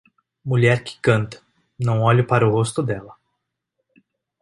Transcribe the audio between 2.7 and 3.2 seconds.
dela.